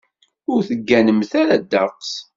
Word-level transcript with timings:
Ur 0.53 0.61
tegganemt 0.67 1.31
ara 1.41 1.55
ddeqs. 1.61 2.11